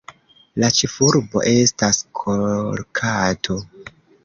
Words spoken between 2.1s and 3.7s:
Kolkato.